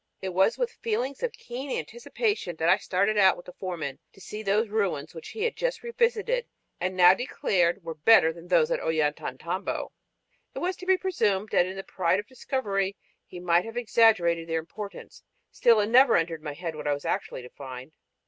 It 0.19 0.29
was 0.29 0.57
with 0.57 0.71
feelings 0.71 1.21
of 1.21 1.31
keen 1.31 1.69
anticipation 1.77 2.55
that 2.55 2.67
I 2.67 2.77
started 2.77 3.19
out 3.19 3.37
with 3.37 3.45
the 3.45 3.53
foreman 3.53 3.99
to 4.13 4.19
see 4.19 4.41
those 4.41 4.67
ruins 4.67 5.13
which 5.13 5.29
he 5.29 5.43
had 5.43 5.55
just 5.55 5.83
revisited 5.83 6.47
and 6.79 6.95
now 6.97 7.13
declared 7.13 7.83
were 7.83 7.93
"better 7.93 8.33
than 8.33 8.47
those 8.47 8.71
of 8.71 8.79
Ollantaytambo." 8.79 9.91
It 10.55 10.57
was 10.59 10.75
to 10.77 10.87
be 10.87 10.97
presumed 10.97 11.49
that 11.51 11.67
in 11.67 11.75
the 11.75 11.83
pride 11.83 12.19
of 12.19 12.25
discovery 12.25 12.97
he 13.27 13.39
might 13.39 13.63
have 13.63 13.77
exaggerated 13.77 14.49
their 14.49 14.57
importance. 14.59 15.21
Still 15.51 15.79
it 15.81 15.85
never 15.85 16.15
entered 16.15 16.41
my 16.41 16.53
head 16.53 16.73
what 16.75 16.87
I 16.87 16.95
was 16.95 17.05
actually 17.05 17.43
to 17.43 17.49
find. 17.49 17.91